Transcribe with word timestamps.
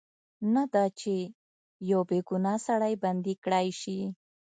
نه 0.53 0.63
دا 0.73 0.85
چې 0.99 1.15
یو 1.91 2.01
بې 2.09 2.19
ګناه 2.29 2.57
سړی 2.67 2.93
بندي 3.03 3.33
کړای 3.43 3.67
شي. 3.81 3.99